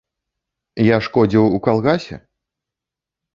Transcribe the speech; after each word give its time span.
Я 0.87 0.97
шкодзіў 1.07 1.45
у 1.59 1.59
калгасе? 1.67 2.19